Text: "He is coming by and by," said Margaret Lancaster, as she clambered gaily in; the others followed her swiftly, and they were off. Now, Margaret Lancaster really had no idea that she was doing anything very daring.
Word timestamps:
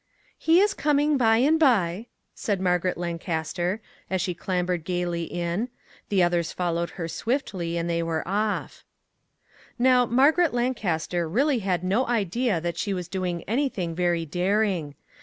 "He 0.49 0.59
is 0.59 0.73
coming 0.73 1.15
by 1.15 1.37
and 1.37 1.59
by," 1.59 2.07
said 2.33 2.59
Margaret 2.59 2.97
Lancaster, 2.97 3.81
as 4.09 4.19
she 4.19 4.33
clambered 4.33 4.83
gaily 4.83 5.25
in; 5.25 5.69
the 6.09 6.23
others 6.23 6.51
followed 6.51 6.89
her 6.97 7.07
swiftly, 7.07 7.77
and 7.77 7.87
they 7.87 8.01
were 8.01 8.27
off. 8.27 8.83
Now, 9.77 10.07
Margaret 10.07 10.55
Lancaster 10.55 11.29
really 11.29 11.59
had 11.59 11.83
no 11.83 12.07
idea 12.07 12.59
that 12.59 12.79
she 12.79 12.95
was 12.95 13.07
doing 13.07 13.43
anything 13.43 13.93
very 13.93 14.25
daring. 14.25 14.95